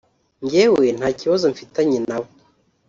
[0.43, 2.29] njyewe nta kibazo mfitanye nabo